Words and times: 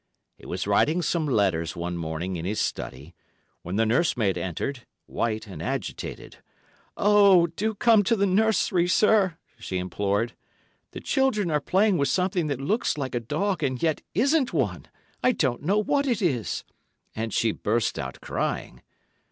He 0.35 0.47
was 0.47 0.65
writing 0.65 1.03
some 1.03 1.27
letters 1.27 1.75
one 1.75 1.95
morning 1.95 2.35
in 2.35 2.43
his 2.43 2.59
study, 2.59 3.13
when 3.61 3.75
the 3.75 3.85
nurse 3.85 4.17
maid 4.17 4.35
entered, 4.35 4.87
white 5.05 5.45
and 5.45 5.61
agitated. 5.61 6.37
"Oh, 6.97 7.45
do 7.45 7.75
come 7.75 8.01
to 8.05 8.15
the 8.15 8.25
nursery, 8.25 8.87
sir," 8.87 9.37
she 9.59 9.77
implored; 9.77 10.33
"the 10.89 11.01
children 11.01 11.51
are 11.51 11.61
playing 11.61 11.99
with 11.99 12.07
something 12.09 12.47
that 12.47 12.59
looks 12.59 12.97
like 12.97 13.13
a 13.13 13.19
dog, 13.19 13.61
and 13.61 13.79
yet 13.83 14.01
isn't 14.15 14.51
one. 14.53 14.87
I 15.23 15.33
don't 15.33 15.61
know 15.61 15.77
what 15.77 16.07
it 16.07 16.19
is!" 16.23 16.63
And 17.15 17.31
she 17.31 17.51
burst 17.51 17.99
out 17.99 18.21
crying. 18.21 18.81